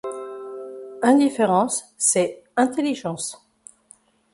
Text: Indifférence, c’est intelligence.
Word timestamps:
Indifférence, 1.03 1.85
c’est 1.95 2.41
intelligence. 2.57 3.39